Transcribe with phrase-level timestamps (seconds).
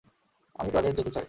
[0.55, 1.19] আমি টয়লেট যেতে চাই।